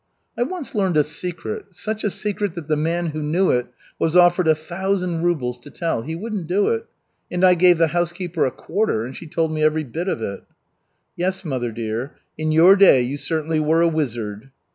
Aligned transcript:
I 0.35 0.41
once 0.41 0.73
learned 0.73 0.97
a 0.97 1.03
secret, 1.03 1.75
such 1.75 2.03
a 2.03 2.09
secret 2.09 2.55
that 2.55 2.67
the 2.67 2.75
man 2.75 3.09
who 3.11 3.21
knew 3.21 3.51
it 3.51 3.67
was 3.99 4.17
offered 4.17 4.47
a 4.47 4.55
thousand 4.55 5.21
rubles 5.21 5.59
to 5.59 5.69
tell. 5.69 6.01
He 6.01 6.15
wouldn't 6.15 6.47
do 6.47 6.69
it. 6.69 6.87
And 7.31 7.43
I 7.45 7.53
gave 7.53 7.77
the 7.77 7.89
housekeeper 7.89 8.43
a 8.45 8.49
quarter, 8.49 9.05
and 9.05 9.15
she 9.15 9.27
told 9.27 9.53
me 9.53 9.61
every 9.61 9.83
bit 9.83 10.07
of 10.07 10.19
it." 10.19 10.41
"Yes, 11.15 11.45
mother 11.45 11.71
dear, 11.71 12.15
in 12.35 12.51
your 12.51 12.75
day 12.75 13.01
you 13.03 13.15
certainly 13.15 13.59
were 13.59 13.81
a 13.83 13.87
wizard." 13.87 14.49